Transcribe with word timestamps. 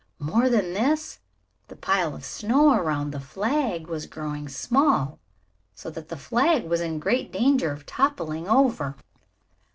More 0.17 0.49
than 0.49 0.73
this, 0.73 1.19
the 1.67 1.75
pile 1.75 2.15
of 2.15 2.25
snow 2.25 2.73
around 2.73 3.11
the 3.11 3.19
flag 3.19 3.85
was 3.85 4.07
growing 4.07 4.49
small, 4.49 5.19
so 5.75 5.91
that 5.91 6.09
the 6.09 6.17
flag 6.17 6.63
was 6.63 6.81
in 6.81 6.97
great 6.97 7.31
danger 7.31 7.71
of 7.71 7.85
toppling 7.85 8.47
over. 8.49 8.95